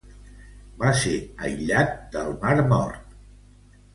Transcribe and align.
Va 0.83 0.93
ser 1.01 1.11
aïllat 1.49 1.93
del 2.17 2.33
Mar 2.45 2.57
Mort. 2.71 3.15